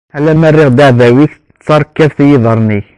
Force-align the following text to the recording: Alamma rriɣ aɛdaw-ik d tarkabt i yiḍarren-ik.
Alamma 0.17 0.49
rriɣ 0.53 0.69
aɛdaw-ik 0.85 1.33
d 1.59 1.61
tarkabt 1.65 2.17
i 2.23 2.25
yiḍarren-ik. 2.29 2.87